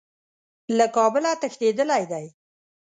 له 0.77 0.85
کابله 0.95 1.31
تښتېدلی 1.41 2.03
دی. 2.11 2.25